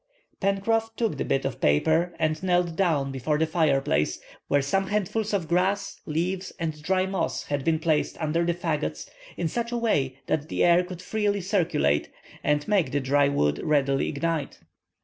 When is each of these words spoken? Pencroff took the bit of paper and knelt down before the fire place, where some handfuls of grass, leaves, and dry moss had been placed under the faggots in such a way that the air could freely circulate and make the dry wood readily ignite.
Pencroff 0.41 0.89
took 0.95 1.17
the 1.19 1.23
bit 1.25 1.45
of 1.45 1.61
paper 1.61 2.15
and 2.17 2.41
knelt 2.41 2.75
down 2.75 3.11
before 3.11 3.37
the 3.37 3.45
fire 3.45 3.79
place, 3.81 4.19
where 4.47 4.63
some 4.63 4.87
handfuls 4.87 5.31
of 5.31 5.47
grass, 5.47 6.01
leaves, 6.07 6.51
and 6.57 6.81
dry 6.81 7.05
moss 7.05 7.43
had 7.43 7.63
been 7.63 7.77
placed 7.77 8.19
under 8.19 8.43
the 8.43 8.55
faggots 8.55 9.07
in 9.37 9.47
such 9.47 9.71
a 9.71 9.77
way 9.77 10.17
that 10.25 10.49
the 10.49 10.63
air 10.63 10.83
could 10.83 11.03
freely 11.03 11.39
circulate 11.39 12.09
and 12.43 12.67
make 12.67 12.91
the 12.91 12.99
dry 12.99 13.27
wood 13.29 13.59
readily 13.63 14.09
ignite. 14.09 14.57